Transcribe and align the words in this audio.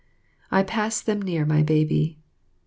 I 0.49 0.63
pass 0.63 0.99
them 0.99 1.21
near 1.21 1.45
my 1.45 1.61
baby. 1.61 2.17